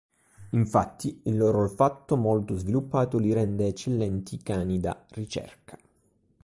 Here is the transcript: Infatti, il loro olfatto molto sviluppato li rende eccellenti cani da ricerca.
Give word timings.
Infatti, 0.53 1.19
il 1.25 1.37
loro 1.37 1.59
olfatto 1.59 2.17
molto 2.17 2.57
sviluppato 2.57 3.19
li 3.19 3.33
rende 3.33 3.67
eccellenti 3.67 4.41
cani 4.41 4.79
da 4.79 4.99
ricerca. 5.09 5.77